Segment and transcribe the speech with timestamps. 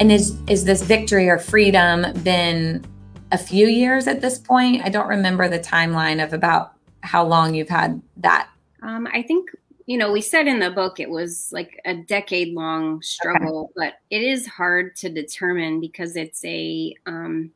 [0.00, 2.82] And is is this victory or freedom been
[3.32, 4.82] a few years at this point?
[4.82, 8.48] I don't remember the timeline of about how long you've had that.
[8.82, 9.50] Um, I think
[9.84, 13.72] you know we said in the book it was like a decade long struggle, okay.
[13.76, 17.50] but it is hard to determine because it's a um,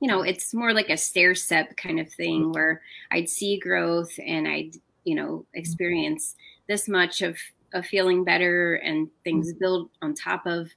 [0.00, 2.52] you know it's more like a stair step kind of thing mm-hmm.
[2.52, 6.36] where I'd see growth and I'd you know experience
[6.68, 7.38] this much of
[7.72, 9.60] of feeling better and things mm-hmm.
[9.60, 10.68] build on top of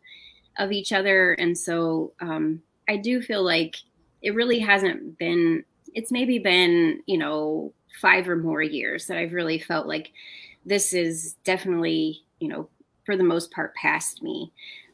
[0.60, 1.34] of each other.
[1.34, 3.78] And so um, I do feel like
[4.22, 5.64] it really hasn't been,
[5.96, 10.12] it's maybe been, you know, five or more years that I've really felt like
[10.66, 12.70] this is definitely, you know,
[13.06, 14.52] for the most part past me.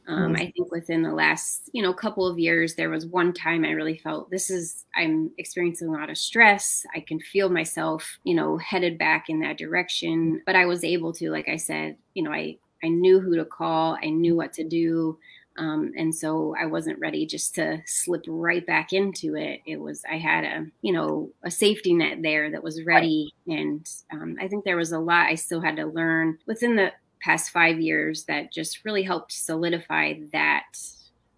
[0.08, 0.36] Um, mm-hmm.
[0.36, 3.72] I think within the last, you know, couple of years, there was one time I
[3.72, 6.86] really felt this is, I'm experiencing a lot of stress.
[6.94, 10.40] I can feel myself, you know, headed back in that direction.
[10.46, 13.44] But I was able to, like I said, you know, I, I knew who to
[13.44, 13.98] call.
[14.00, 15.18] I knew what to do.
[15.58, 19.60] Um, and so I wasn't ready just to slip right back into it.
[19.66, 23.32] It was, I had a, you know, a safety net there that was ready.
[23.46, 23.58] Right.
[23.58, 26.92] And um, I think there was a lot I still had to learn within the
[27.20, 30.78] past five years that just really helped solidify that,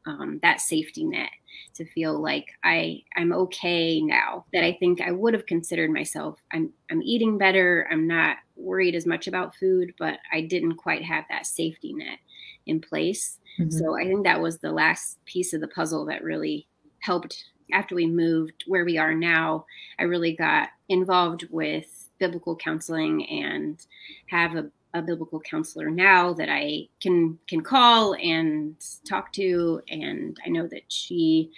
[0.07, 1.31] um, that safety net
[1.75, 6.41] to feel like I, I'm okay now that I think I would have considered myself.
[6.53, 7.87] I'm, I'm eating better.
[7.91, 12.19] I'm not worried as much about food, but I didn't quite have that safety net
[12.67, 13.39] in place.
[13.59, 13.71] Mm-hmm.
[13.71, 16.67] So I think that was the last piece of the puzzle that really
[17.01, 19.67] helped after we moved where we are now.
[19.99, 23.85] I really got involved with biblical counseling and
[24.27, 28.77] have a, a biblical counselor now that I can can call and
[29.07, 31.51] talk to, and I know that she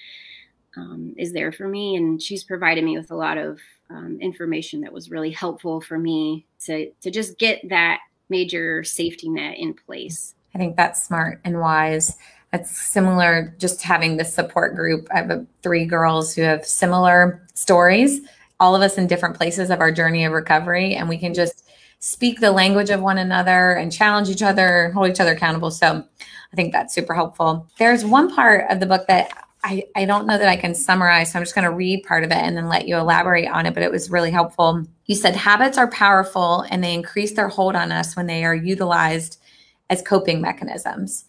[0.77, 3.59] um, is there for me, and she's provided me with a lot of
[3.91, 9.29] um, information that was really helpful for me to to just get that major safety
[9.29, 10.35] net in place.
[10.55, 12.17] I think that's smart and wise.
[12.53, 15.09] It's similar just having this support group.
[15.13, 18.21] I have three girls who have similar stories,
[18.59, 21.69] all of us in different places of our journey of recovery, and we can just
[22.01, 25.71] speak the language of one another and challenge each other, hold each other accountable.
[25.71, 26.03] So
[26.53, 27.69] I think that's super helpful.
[27.79, 29.31] There's one part of the book that
[29.63, 32.25] I, I don't know that I can summarize, so I'm just going to read part
[32.25, 34.83] of it and then let you elaborate on it, but it was really helpful.
[35.05, 38.55] You said habits are powerful and they increase their hold on us when they are
[38.55, 39.40] utilized
[39.91, 41.27] as coping mechanisms.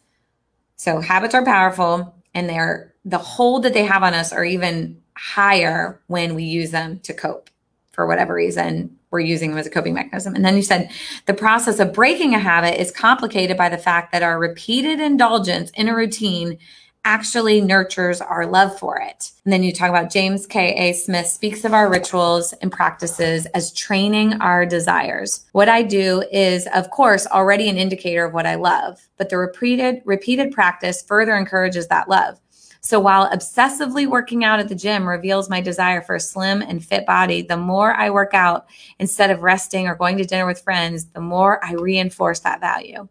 [0.77, 5.01] So habits are powerful and they're the hold that they have on us are even
[5.17, 7.49] higher when we use them to cope
[7.91, 10.35] for whatever reason we're using them as a coping mechanism.
[10.35, 10.89] And then you said
[11.25, 15.71] the process of breaking a habit is complicated by the fact that our repeated indulgence
[15.71, 16.57] in a routine
[17.03, 19.31] actually nurtures our love for it.
[19.43, 20.93] And then you talk about James K.A.
[20.93, 25.45] Smith speaks of our rituals and practices as training our desires.
[25.53, 29.37] What I do is, of course, already an indicator of what I love, but the
[29.37, 32.39] repeated, repeated practice further encourages that love.
[32.83, 36.83] So while obsessively working out at the gym reveals my desire for a slim and
[36.83, 38.65] fit body, the more I work out
[38.97, 43.07] instead of resting or going to dinner with friends, the more I reinforce that value.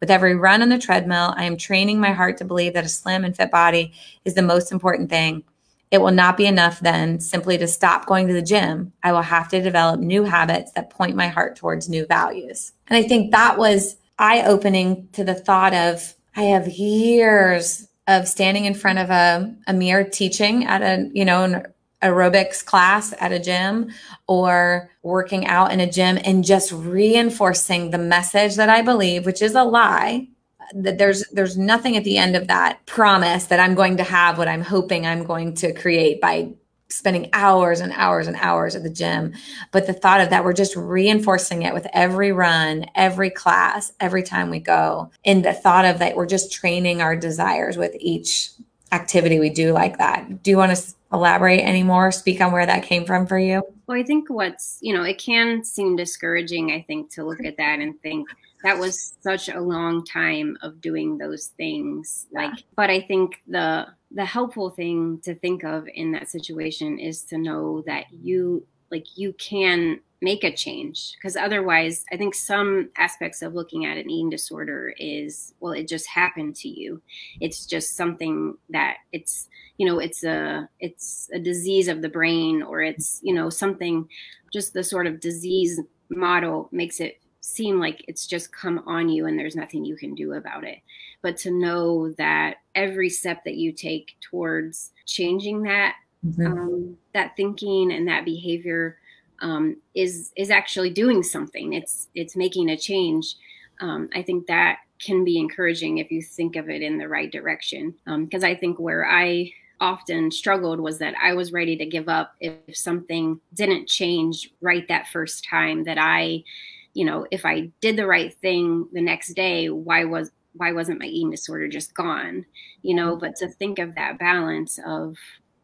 [0.00, 2.88] With every run on the treadmill, I am training my heart to believe that a
[2.88, 3.92] slim and fit body
[4.24, 5.44] is the most important thing.
[5.90, 8.92] It will not be enough then simply to stop going to the gym.
[9.02, 12.72] I will have to develop new habits that point my heart towards new values.
[12.86, 18.28] And I think that was eye opening to the thought of I have years of
[18.28, 21.62] standing in front of a, a mirror teaching at a, you know,
[22.02, 23.90] aerobics class at a gym
[24.26, 29.42] or working out in a gym and just reinforcing the message that I believe, which
[29.42, 30.28] is a lie,
[30.74, 34.38] that there's there's nothing at the end of that promise that I'm going to have
[34.38, 36.52] what I'm hoping I'm going to create by
[36.88, 39.32] spending hours and hours and hours at the gym.
[39.70, 44.22] But the thought of that, we're just reinforcing it with every run, every class, every
[44.22, 45.10] time we go.
[45.24, 48.50] And the thought of that, we're just training our desires with each
[48.92, 50.42] activity we do like that.
[50.42, 52.12] Do you want to elaborate anymore?
[52.12, 53.62] Speak on where that came from for you?
[53.86, 57.56] Well, I think what's, you know, it can seem discouraging, I think, to look at
[57.56, 58.28] that and think
[58.62, 62.26] that was such a long time of doing those things.
[62.32, 67.24] Like, but I think the, the helpful thing to think of in that situation is
[67.24, 71.14] to know that you like you can make a change.
[71.14, 75.88] Because otherwise i think some aspects of looking at an eating disorder is well it
[75.88, 77.00] just happened to you.
[77.40, 79.48] It's just something that it's
[79.78, 84.08] you know it's a it's a disease of the brain or it's you know something
[84.52, 89.26] just the sort of disease model makes it seem like it's just come on you
[89.26, 90.78] and there's nothing you can do about it.
[91.22, 96.46] But to know that every step that you take towards changing that mm-hmm.
[96.46, 98.98] um, that thinking and that behavior
[99.40, 101.72] um, is is actually doing something.
[101.72, 103.36] It's it's making a change.
[103.80, 107.32] Um, I think that can be encouraging if you think of it in the right
[107.32, 107.94] direction.
[108.04, 109.50] Because um, I think where I
[109.80, 114.86] often struggled was that I was ready to give up if something didn't change right
[114.88, 115.84] that first time.
[115.84, 116.44] That I,
[116.92, 121.00] you know, if I did the right thing the next day, why was why wasn't
[121.00, 122.44] my eating disorder just gone?
[122.82, 125.16] You know, but to think of that balance of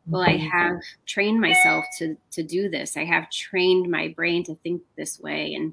[0.07, 2.97] well i have trained myself to to do this.
[2.97, 5.55] I have trained my brain to think this way.
[5.55, 5.73] And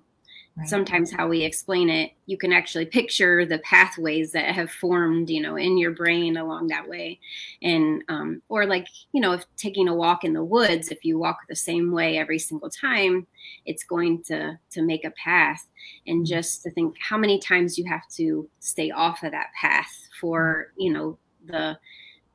[0.57, 0.67] right.
[0.67, 5.41] sometimes how we explain it you can actually picture the pathways that have formed you
[5.41, 7.19] know in your brain along that way.
[7.61, 11.19] And um, or like you know if taking a walk in the woods if you
[11.19, 13.27] walk the same way every single time
[13.65, 15.67] it's going to to make a path.
[16.07, 16.33] And mm-hmm.
[16.33, 20.71] just to think how many times you have to stay off of that path for
[20.77, 21.77] you know the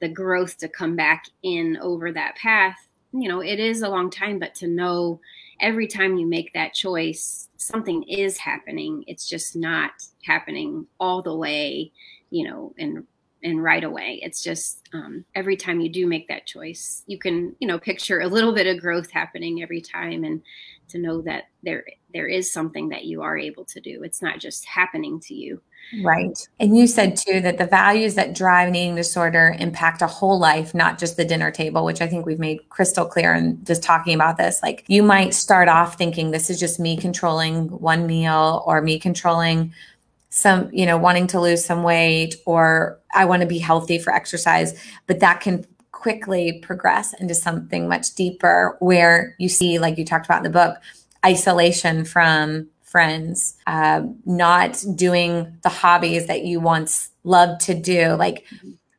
[0.00, 2.76] the growth to come back in over that path
[3.12, 5.20] you know it is a long time but to know
[5.60, 9.04] every time you make that choice something is happening.
[9.06, 9.90] It's just not
[10.24, 11.92] happening all the way
[12.30, 13.04] you know and
[13.42, 17.54] and right away it's just um, every time you do make that choice you can
[17.60, 20.42] you know picture a little bit of growth happening every time and
[20.88, 24.38] to know that there there is something that you are able to do it's not
[24.38, 25.60] just happening to you
[26.02, 26.36] Right.
[26.60, 30.38] And you said too that the values that drive an eating disorder impact a whole
[30.38, 33.82] life, not just the dinner table, which I think we've made crystal clear in just
[33.82, 34.60] talking about this.
[34.62, 38.98] Like you might start off thinking this is just me controlling one meal or me
[38.98, 39.72] controlling
[40.38, 44.12] some, you know, wanting to lose some weight or I want to be healthy for
[44.12, 50.04] exercise, but that can quickly progress into something much deeper where you see, like you
[50.04, 50.76] talked about in the book,
[51.26, 58.46] isolation from friends, uh, not doing the hobbies that you once loved to do, like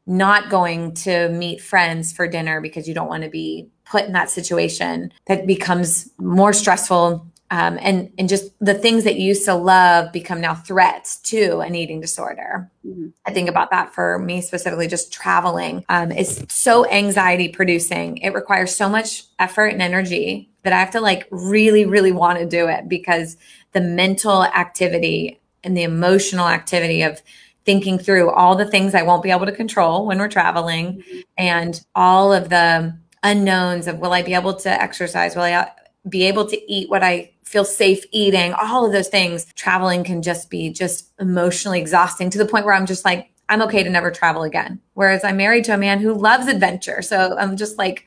[0.06, 4.12] not going to meet friends for dinner because you don't want to be put in
[4.14, 9.46] that situation that becomes more stressful um, and and just the things that you used
[9.46, 12.70] to love become now threats to an eating disorder.
[12.86, 13.08] Mm-hmm.
[13.26, 14.88] I think about that for me specifically.
[14.88, 18.18] Just traveling um, is so anxiety producing.
[18.18, 22.40] It requires so much effort and energy that I have to like really, really want
[22.40, 23.38] to do it because
[23.72, 27.22] the mental activity and the emotional activity of
[27.66, 31.20] thinking through all the things I won't be able to control when we're traveling mm-hmm.
[31.38, 35.36] and all of the unknowns of will I be able to exercise?
[35.36, 35.70] Will I
[36.08, 38.54] be able to eat what I feel safe eating?
[38.54, 39.46] All of those things.
[39.56, 43.62] Traveling can just be just emotionally exhausting to the point where I'm just like, I'm
[43.64, 44.80] okay to never travel again.
[44.94, 47.02] Whereas I'm married to a man who loves adventure.
[47.02, 48.06] So I'm just like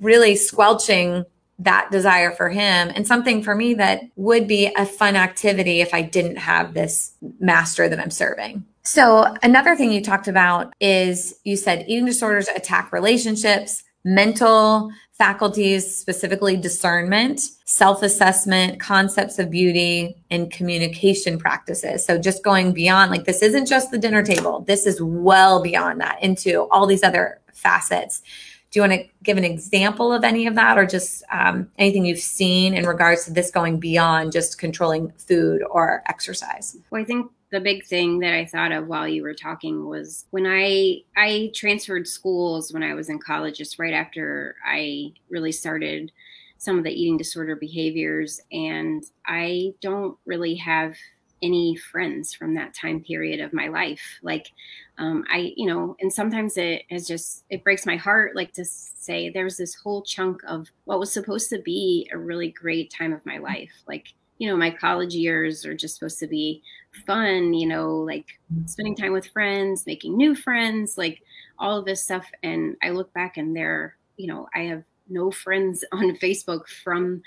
[0.00, 1.24] really squelching
[1.58, 5.94] that desire for him and something for me that would be a fun activity if
[5.94, 8.64] I didn't have this master that I'm serving.
[8.86, 15.96] So, another thing you talked about is you said eating disorders attack relationships, mental faculties,
[15.96, 22.04] specifically discernment, self assessment, concepts of beauty, and communication practices.
[22.04, 26.00] So, just going beyond, like, this isn't just the dinner table, this is well beyond
[26.00, 28.22] that into all these other facets.
[28.70, 32.04] Do you want to give an example of any of that or just um, anything
[32.04, 36.76] you've seen in regards to this going beyond just controlling food or exercise?
[36.90, 40.26] Well, I think the big thing that I thought of while you were talking was
[40.30, 45.52] when I I transferred schools when I was in college just right after I really
[45.52, 46.10] started
[46.58, 50.96] some of the eating disorder behaviors and I don't really have
[51.42, 54.18] any friends from that time period of my life.
[54.22, 54.50] Like,
[54.98, 58.64] um, I, you know, and sometimes it is just, it breaks my heart, like to
[58.64, 62.90] say there was this whole chunk of what was supposed to be a really great
[62.90, 63.72] time of my life.
[63.86, 64.06] Like,
[64.38, 66.62] you know, my college years are just supposed to be
[67.06, 68.26] fun, you know, like
[68.66, 71.22] spending time with friends, making new friends, like
[71.58, 72.26] all of this stuff.
[72.42, 77.22] And I look back and there, you know, I have no friends on Facebook from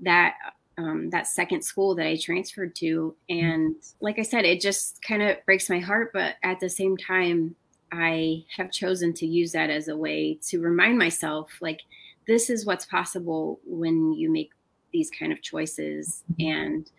[0.00, 0.34] that
[0.78, 3.14] um, that second school that I transferred to.
[3.28, 6.12] And like I said, it just kind of breaks my heart.
[6.14, 7.54] But at the same time,
[7.92, 11.80] I have chosen to use that as a way to remind myself like,
[12.26, 14.50] this is what's possible when you make
[14.92, 16.90] these kind of choices and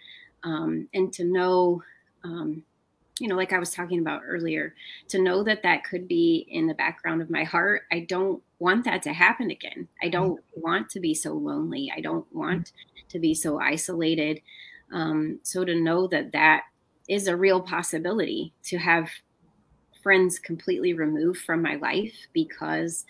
[0.44, 1.82] um, and to know
[2.24, 2.63] um,
[3.20, 4.74] you know, like I was talking about earlier,
[5.10, 7.84] to know that that could be in the background of my heart.
[7.92, 9.88] I don't want that to happen again.
[10.01, 11.92] I don't want to be so lonely.
[11.96, 12.72] I don't want
[13.10, 14.42] to be so isolated.
[14.92, 16.63] Um, so to know that that
[17.08, 19.10] is a real possibility to have
[20.01, 23.06] friends completely removed from my life because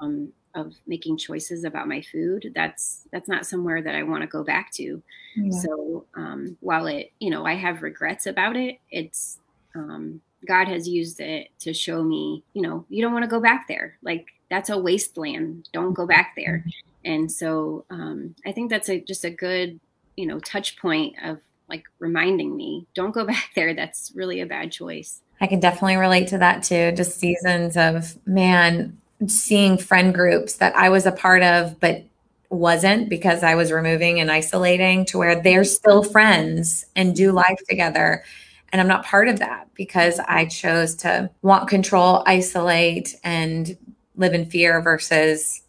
[0.00, 4.26] um, of making choices about my food that's that's not somewhere that i want to
[4.26, 5.02] go back to.
[5.36, 5.50] Yeah.
[5.60, 9.38] so um, while it you know i have regrets about it it's
[9.74, 13.40] um, god has used it to show me you know you don't want to go
[13.40, 13.98] back there.
[14.02, 15.68] Like that's a wasteland.
[15.72, 16.64] Don't go back there.
[17.04, 19.78] And so um, i think that's a just a good
[20.16, 23.74] you know touch point of like reminding me don't go back there.
[23.74, 25.20] That's really a bad choice.
[25.40, 26.92] I can definitely relate to that too.
[26.92, 28.96] Just seasons of man
[29.26, 32.04] seeing friend groups that I was a part of, but
[32.50, 35.64] wasn't because I was removing and isolating to where they're mm-hmm.
[35.64, 37.36] still friends and do mm-hmm.
[37.36, 38.24] life together.
[38.72, 43.76] And I'm not part of that because I chose to want control, isolate, and
[44.16, 45.62] live in fear versus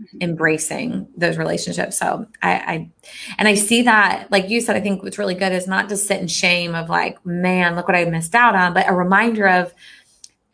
[0.00, 0.18] mm-hmm.
[0.20, 1.98] embracing those relationships.
[1.98, 2.90] So I, I,
[3.38, 5.96] and I see that, like you said, I think what's really good is not to
[5.96, 9.48] sit in shame of like, man, look what I missed out on, but a reminder
[9.48, 9.74] of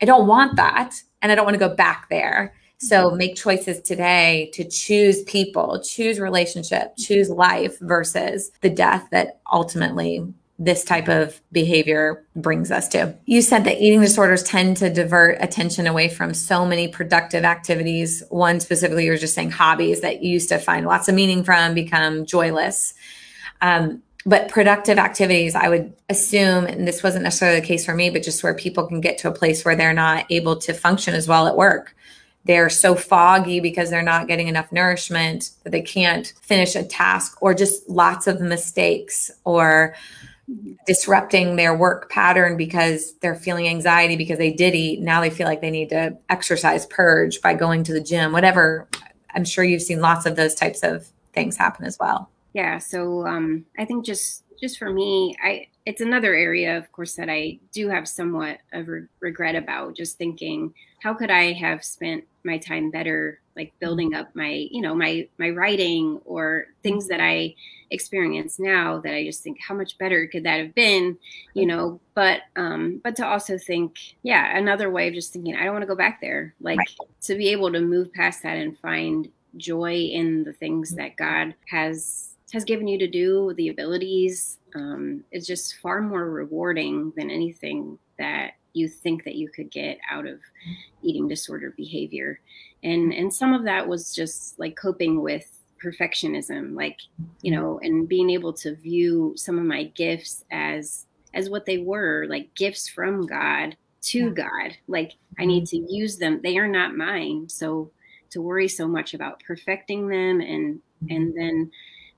[0.01, 2.53] I don't want that and I don't want to go back there.
[2.77, 3.17] So mm-hmm.
[3.17, 10.25] make choices today to choose people, choose relationship, choose life versus the death that ultimately
[10.57, 13.15] this type of behavior brings us to.
[13.25, 18.21] You said that eating disorders tend to divert attention away from so many productive activities.
[18.29, 21.43] One specifically, you were just saying hobbies that you used to find lots of meaning
[21.43, 22.93] from become joyless.
[23.61, 28.09] Um, but productive activities, I would assume, and this wasn't necessarily the case for me,
[28.09, 31.15] but just where people can get to a place where they're not able to function
[31.15, 31.95] as well at work.
[32.45, 37.41] They're so foggy because they're not getting enough nourishment that they can't finish a task,
[37.41, 39.95] or just lots of mistakes, or
[40.85, 44.99] disrupting their work pattern because they're feeling anxiety because they did eat.
[44.99, 48.87] Now they feel like they need to exercise, purge by going to the gym, whatever.
[49.33, 53.25] I'm sure you've seen lots of those types of things happen as well yeah so
[53.25, 57.57] um i think just just for me i it's another area of course that i
[57.71, 62.57] do have somewhat of re- regret about just thinking how could i have spent my
[62.57, 67.53] time better like building up my you know my my writing or things that i
[67.91, 71.17] experience now that i just think how much better could that have been
[71.53, 71.99] you know?
[72.13, 75.83] But um but to also think yeah another way of just thinking i don't want
[75.83, 76.53] to go back there.
[76.61, 76.79] Like
[77.23, 81.53] to be able to move past that and find joy in the things that god
[81.67, 87.29] has has given you to do, the abilities, um, is just far more rewarding than
[87.29, 90.39] anything that you think that you could get out of
[91.01, 92.39] eating disorder behavior.
[92.83, 96.99] And and some of that was just like coping with perfectionism, like,
[97.41, 101.79] you know, and being able to view some of my gifts as as what they
[101.79, 104.29] were, like gifts from God to yeah.
[104.29, 104.77] God.
[104.87, 105.85] Like I need mm-hmm.
[105.85, 106.41] to use them.
[106.43, 107.49] They are not mine.
[107.49, 107.91] So
[108.31, 110.79] to worry so much about perfecting them and
[111.09, 111.71] and then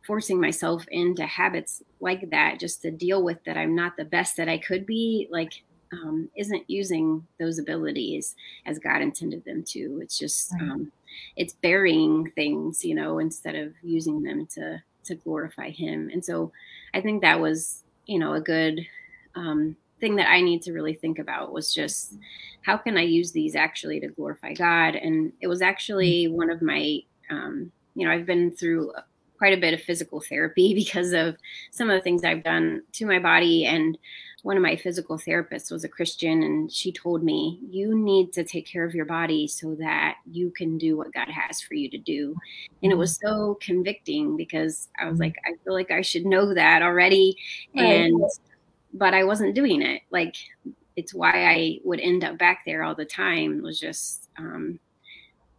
[0.05, 4.37] forcing myself into habits like that just to deal with that I'm not the best
[4.37, 9.99] that I could be, like um, isn't using those abilities as God intended them to.
[10.01, 10.91] It's just um,
[11.35, 16.09] it's burying things, you know, instead of using them to to glorify Him.
[16.11, 16.51] And so
[16.93, 18.85] I think that was, you know, a good
[19.35, 22.17] um, thing that I need to really think about was just
[22.61, 24.95] how can I use these actually to glorify God?
[24.95, 28.93] And it was actually one of my, um, you know, I've been through
[29.43, 31.35] quite a bit of physical therapy because of
[31.71, 33.65] some of the things I've done to my body.
[33.65, 33.97] And
[34.43, 38.45] one of my physical therapists was a Christian, and she told me, You need to
[38.45, 41.89] take care of your body so that you can do what God has for you
[41.89, 42.37] to do.
[42.83, 46.53] And it was so convicting because I was like, I feel like I should know
[46.53, 47.35] that already.
[47.75, 48.23] And,
[48.93, 50.03] but I wasn't doing it.
[50.09, 50.35] Like,
[50.95, 54.79] it's why I would end up back there all the time was just, um,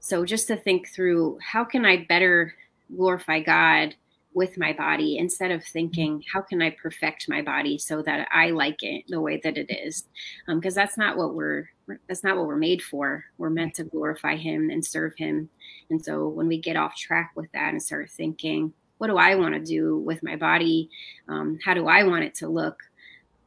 [0.00, 2.54] so just to think through how can I better
[2.96, 3.94] glorify God
[4.32, 8.50] with my body instead of thinking how can i perfect my body so that i
[8.50, 10.04] like it the way that it is?
[10.48, 11.70] Because um, that's not what we're
[12.08, 13.24] that's not what we're made for.
[13.36, 15.50] We're meant to glorify him and serve him.
[15.90, 19.34] And so when we get off track with that and start thinking what do i
[19.34, 20.88] want to do with my body?
[21.28, 22.78] Um, how do i want it to look?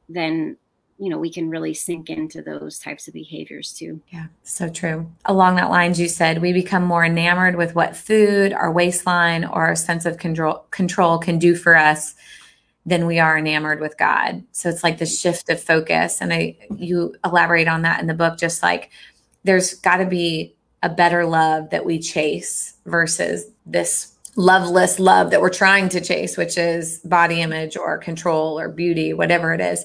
[0.09, 0.57] then
[0.99, 4.01] you know we can really sink into those types of behaviors too.
[4.09, 5.11] Yeah so true.
[5.25, 9.67] Along that lines you said we become more enamored with what food our waistline or
[9.67, 12.15] our sense of control control can do for us
[12.85, 14.43] than we are enamored with god.
[14.51, 18.13] So it's like the shift of focus and i you elaborate on that in the
[18.13, 18.89] book just like
[19.43, 25.41] there's got to be a better love that we chase versus this loveless love that
[25.41, 29.83] we're trying to chase which is body image or control or beauty whatever it is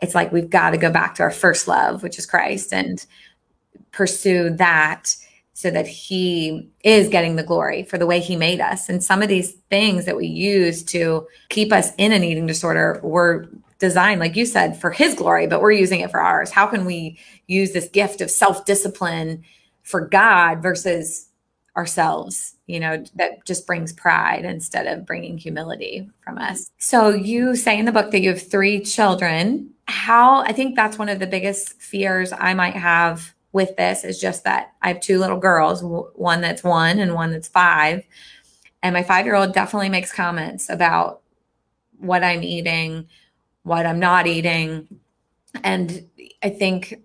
[0.00, 3.04] it's like we've got to go back to our first love, which is Christ, and
[3.90, 5.14] pursue that
[5.58, 8.88] so that he is getting the glory for the way he made us.
[8.88, 13.00] And some of these things that we use to keep us in an eating disorder
[13.02, 13.48] were
[13.80, 16.50] designed, like you said, for his glory, but we're using it for ours.
[16.50, 19.42] How can we use this gift of self discipline
[19.82, 21.28] for God versus
[21.76, 22.54] ourselves?
[22.68, 26.70] You know, that just brings pride instead of bringing humility from us.
[26.78, 29.70] So you say in the book that you have three children.
[29.88, 34.20] How I think that's one of the biggest fears I might have with this is
[34.20, 38.04] just that I have two little girls, one that's one and one that's five.
[38.82, 41.22] And my five year old definitely makes comments about
[41.98, 43.08] what I'm eating,
[43.62, 45.00] what I'm not eating.
[45.64, 46.06] And
[46.42, 47.02] I think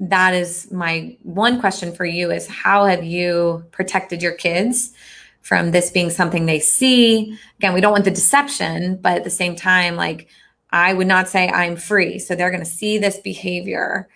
[0.00, 4.92] that is my one question for you is how have you protected your kids
[5.40, 7.38] from this being something they see?
[7.58, 10.28] Again, we don't want the deception, but at the same time, like
[10.76, 12.18] I would not say I'm free.
[12.18, 14.08] So they're going to see this behavior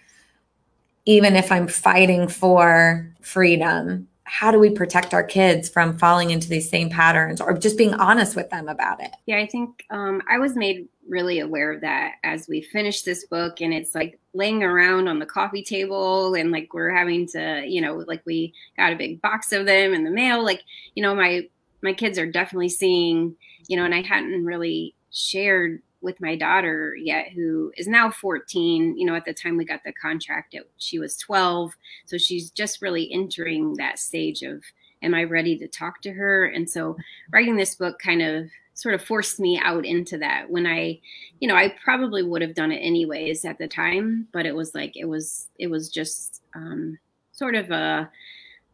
[1.07, 6.49] even if I'm fighting for freedom how do we protect our kids from falling into
[6.49, 9.11] these same patterns or just being honest with them about it?
[9.27, 13.27] Yeah, I think um, I was made really aware of that as we finished this
[13.27, 17.65] book and it's like laying around on the coffee table and like we're having to,
[17.67, 20.45] you know, like we got a big box of them in the mail.
[20.45, 20.63] Like,
[20.95, 21.49] you know, my
[21.83, 23.35] my kids are definitely seeing,
[23.67, 28.97] you know, and I hadn't really shared with my daughter yet who is now 14
[28.97, 31.73] you know at the time we got the contract it, she was 12
[32.07, 34.63] so she's just really entering that stage of
[35.03, 36.47] am i ready to talk to her?
[36.47, 36.97] And so
[37.33, 40.99] writing this book kind of sort of forced me out into that when i
[41.39, 44.75] you know i probably would have done it anyways at the time but it was
[44.75, 46.99] like it was it was just um,
[47.33, 48.11] sort of a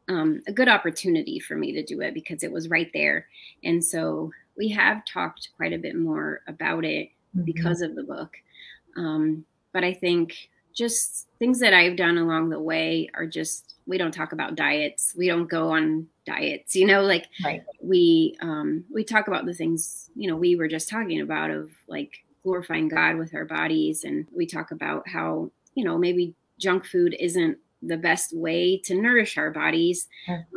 [0.08, 3.26] um, a good opportunity for me to do it because it was right there.
[3.64, 7.44] And so we have talked quite a bit more about it mm-hmm.
[7.44, 8.36] because of the book.
[8.96, 13.98] Um, but I think just things that I've done along the way are just we
[13.98, 15.14] don't talk about diets.
[15.16, 17.62] We don't go on diets, you know, like right.
[17.80, 21.70] we um we talk about the things, you know, we were just talking about of
[21.88, 26.84] like glorifying God with our bodies and we talk about how, you know, maybe junk
[26.86, 30.08] food isn't the best way to nourish our bodies,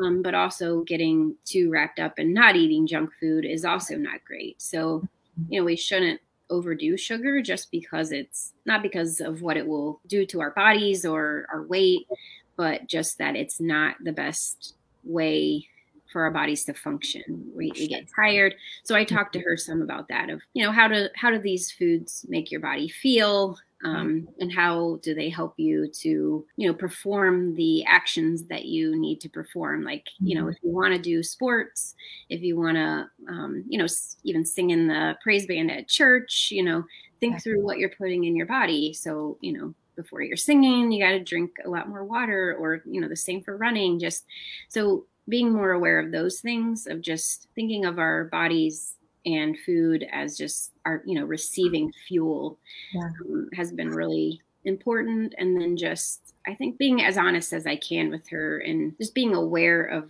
[0.03, 4.23] um, but also getting too wrapped up and not eating junk food is also not
[4.25, 4.61] great.
[4.61, 5.53] So, mm-hmm.
[5.53, 10.01] you know, we shouldn't overdo sugar just because it's not because of what it will
[10.07, 12.07] do to our bodies or our weight,
[12.55, 15.67] but just that it's not the best way
[16.11, 17.51] for our bodies to function.
[17.55, 18.55] We, we, get tired.
[18.83, 19.49] So I talked to mm-hmm.
[19.49, 22.61] her some about that of, you know, how do how do these foods make your
[22.61, 23.57] body feel?
[23.83, 28.99] Um, and how do they help you to you know perform the actions that you
[28.99, 29.83] need to perform?
[29.83, 30.51] Like you know mm-hmm.
[30.51, 31.95] if you want to do sports
[32.29, 33.87] if you want to um, you know
[34.23, 36.83] even sing in the praise band at church you know
[37.19, 38.93] think through what you're putting in your body.
[38.93, 42.81] So you know before you're singing you got to drink a lot more water or
[42.85, 44.25] you know the same for running just
[44.69, 48.95] so being more aware of those things of just thinking of our bodies
[49.35, 52.57] and food as just our you know receiving fuel
[52.93, 53.09] yeah.
[53.25, 57.75] um, has been really important and then just i think being as honest as i
[57.75, 60.09] can with her and just being aware of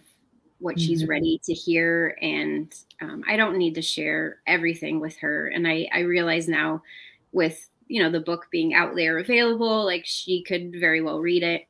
[0.59, 0.85] what mm-hmm.
[0.85, 5.67] she's ready to hear and um, i don't need to share everything with her and
[5.67, 6.81] i i realize now
[7.31, 11.43] with you know the book being out there available like she could very well read
[11.43, 11.67] it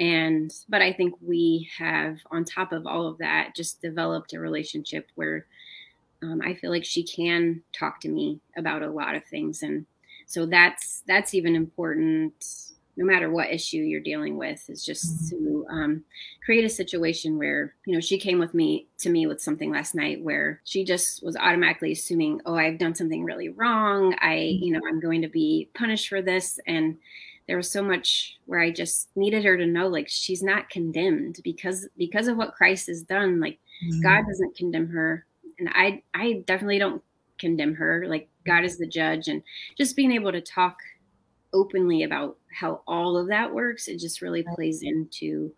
[0.00, 4.38] and but i think we have on top of all of that just developed a
[4.38, 5.46] relationship where
[6.22, 9.86] um, I feel like she can talk to me about a lot of things, and
[10.26, 12.32] so that's that's even important.
[12.96, 16.04] No matter what issue you're dealing with, is just to um,
[16.44, 19.94] create a situation where you know she came with me to me with something last
[19.94, 24.16] night where she just was automatically assuming, oh, I've done something really wrong.
[24.20, 26.98] I, you know, I'm going to be punished for this, and
[27.46, 31.38] there was so much where I just needed her to know like she's not condemned
[31.44, 33.38] because because of what Christ has done.
[33.38, 34.02] Like mm-hmm.
[34.02, 35.24] God doesn't condemn her
[35.58, 37.02] and I I definitely don't
[37.38, 38.06] condemn her.
[38.06, 39.42] Like God is the judge, and
[39.76, 40.76] just being able to talk
[41.52, 45.52] openly about how all of that works, it just really plays into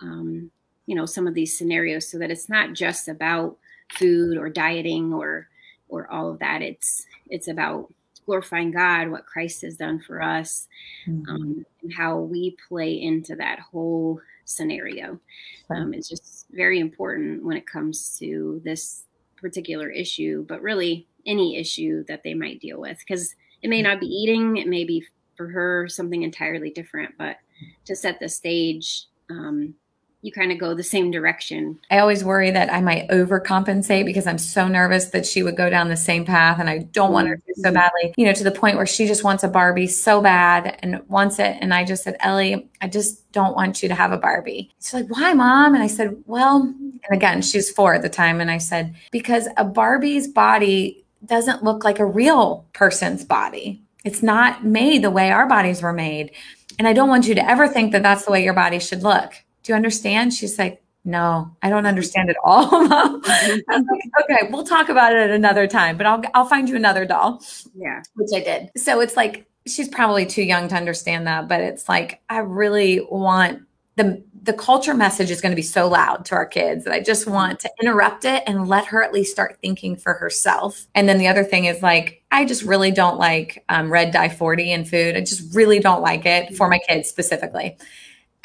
[0.00, 0.50] um,
[0.86, 3.56] you know some of these scenarios, so that it's not just about
[3.92, 5.48] food or dieting or
[5.88, 6.62] or all of that.
[6.62, 7.92] It's it's about
[8.26, 10.66] glorifying God, what Christ has done for us,
[11.06, 11.30] mm-hmm.
[11.30, 15.18] um, and how we play into that whole scenario.
[15.70, 19.05] Um, it's just very important when it comes to this
[19.36, 22.98] particular issue, but really any issue that they might deal with.
[22.98, 25.04] Because it may not be eating, it may be
[25.36, 27.36] for her something entirely different, but
[27.84, 29.74] to set the stage, um,
[30.26, 31.78] you kind of go the same direction.
[31.90, 35.70] I always worry that I might overcompensate because I'm so nervous that she would go
[35.70, 37.74] down the same path and I don't want her to so mm-hmm.
[37.74, 41.00] badly, you know, to the point where she just wants a Barbie so bad and
[41.08, 41.56] wants it.
[41.60, 44.70] And I just said, Ellie, I just don't want you to have a Barbie.
[44.82, 45.74] She's like, why, mom?
[45.74, 48.40] And I said, well, and again, she's four at the time.
[48.40, 53.82] And I said, because a Barbie's body doesn't look like a real person's body.
[54.04, 56.32] It's not made the way our bodies were made.
[56.78, 59.02] And I don't want you to ever think that that's the way your body should
[59.02, 59.32] look.
[59.66, 60.32] Do you understand?
[60.32, 62.68] She's like, no, I don't understand at all.
[63.26, 63.70] Mm-hmm.
[63.70, 67.04] like, okay, we'll talk about it at another time, but I'll I'll find you another
[67.04, 67.42] doll.
[67.74, 68.02] Yeah.
[68.14, 68.70] Which I did.
[68.76, 73.00] So it's like she's probably too young to understand that, but it's like I really
[73.10, 73.62] want
[73.96, 77.00] the the culture message is going to be so loud to our kids that I
[77.00, 77.34] just mm-hmm.
[77.34, 80.86] want to interrupt it and let her at least start thinking for herself.
[80.94, 84.28] And then the other thing is like, I just really don't like um, red dye
[84.28, 85.16] 40 in food.
[85.16, 86.70] I just really don't like it for mm-hmm.
[86.70, 87.76] my kids specifically.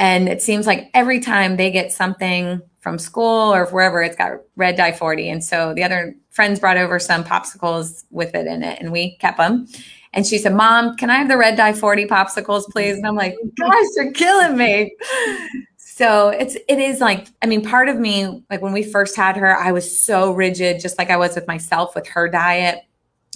[0.02, 4.40] And it seems like every time they get something from school or wherever, it's got
[4.56, 5.30] red dye 40.
[5.30, 9.16] And so the other friends brought over some popsicles with it in it and we
[9.18, 9.68] kept them.
[10.14, 12.98] And she said, Mom, can I have the red dye 40 popsicles, please?
[12.98, 14.96] And I'm like, Gosh, you're killing me.
[15.78, 19.38] So it's it is like I mean part of me like when we first had
[19.38, 22.80] her I was so rigid just like I was with myself with her diet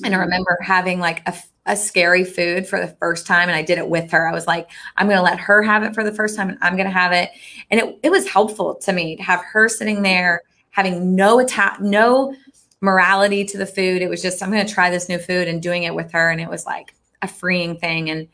[0.04, 0.21] and I mm-hmm.
[0.21, 3.89] remember having like a, a scary food for the first time and I did it
[3.89, 6.36] with her I was like I'm going to let her have it for the first
[6.36, 7.30] time and I'm going to have it
[7.71, 11.80] and it it was helpful to me to have her sitting there having no attack
[11.82, 12.36] no
[12.82, 15.62] morality to the food it was just I'm going to try this new food and
[15.62, 18.28] doing it with her and it was like a freeing thing and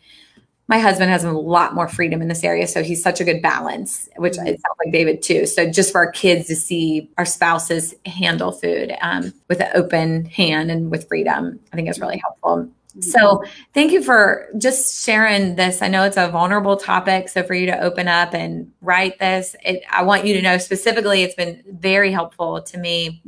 [0.71, 2.65] my husband has a lot more freedom in this area.
[2.65, 4.47] So he's such a good balance, which mm-hmm.
[4.47, 5.45] it sounds like David too.
[5.45, 10.23] So just for our kids to see our spouses handle food um, with an open
[10.27, 12.69] hand and with freedom, I think is really helpful.
[12.99, 15.81] So thank you for just sharing this.
[15.81, 17.29] I know it's a vulnerable topic.
[17.29, 20.57] So for you to open up and write this, it, I want you to know
[20.57, 23.21] specifically, it's been very helpful to me.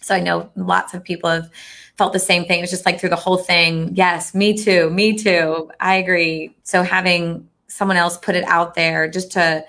[0.00, 1.50] So I know lots of people have
[1.96, 2.62] felt the same thing.
[2.62, 3.94] It's just like through the whole thing.
[3.94, 4.90] Yes, me too.
[4.90, 5.70] Me too.
[5.80, 6.54] I agree.
[6.64, 9.64] So having someone else put it out there just to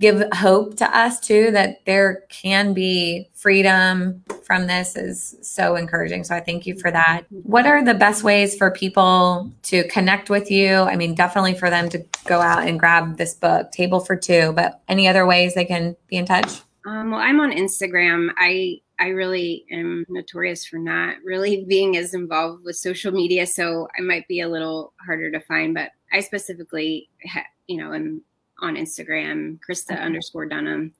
[0.00, 6.24] give hope to us too that there can be freedom from this is so encouraging.
[6.24, 7.24] So I thank you for that.
[7.30, 10.74] What are the best ways for people to connect with you?
[10.74, 14.52] I mean, definitely for them to go out and grab this book, Table for Two,
[14.52, 16.62] but any other ways they can be in touch?
[16.86, 18.30] Um, well, I'm on Instagram.
[18.38, 23.88] I I really am notorious for not really being as involved with social media, so
[23.98, 25.74] I might be a little harder to find.
[25.74, 28.22] But I specifically, ha- you know, am
[28.60, 30.02] on Instagram, Krista okay.
[30.02, 30.92] underscore Dunham,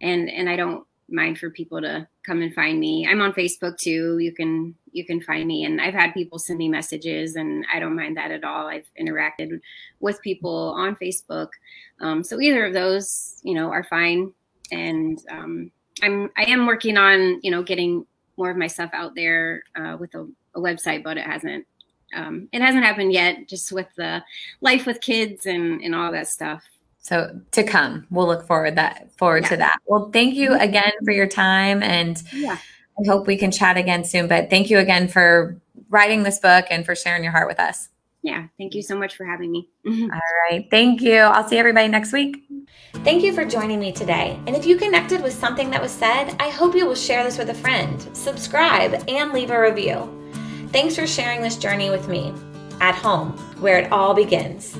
[0.00, 3.06] and and I don't mind for people to come and find me.
[3.06, 4.18] I'm on Facebook too.
[4.18, 7.78] You can you can find me, and I've had people send me messages, and I
[7.78, 8.66] don't mind that at all.
[8.66, 9.60] I've interacted
[10.00, 11.48] with people on Facebook,
[12.00, 14.32] um, so either of those, you know, are fine.
[14.70, 15.70] And um,
[16.02, 19.96] I'm I am working on you know getting more of my stuff out there uh,
[20.00, 21.66] with a, a, website, but it hasn't
[22.14, 23.48] um, it hasn't happened yet.
[23.48, 24.22] Just with the
[24.60, 26.64] life with kids and and all that stuff.
[27.02, 29.48] So to come, we'll look forward that forward yeah.
[29.48, 29.78] to that.
[29.86, 30.62] Well, thank you mm-hmm.
[30.62, 32.56] again for your time, and yeah.
[32.98, 34.28] I hope we can chat again soon.
[34.28, 35.60] But thank you again for
[35.90, 37.88] writing this book and for sharing your heart with us.
[38.22, 39.68] Yeah, thank you so much for having me.
[39.84, 40.08] All
[40.50, 41.16] right, thank you.
[41.16, 42.44] I'll see everybody next week.
[43.02, 44.38] Thank you for joining me today.
[44.46, 47.36] And if you connected with something that was said, I hope you will share this
[47.36, 50.08] with a friend, subscribe, and leave a review.
[50.68, 52.32] Thanks for sharing this journey with me
[52.80, 54.76] at home, where it all begins.